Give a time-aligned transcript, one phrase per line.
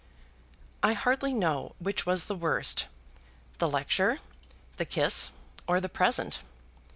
[0.81, 2.87] I hardly know which was the worst,
[3.59, 4.17] the lecture,
[4.77, 5.29] the kiss,
[5.67, 6.39] or the present.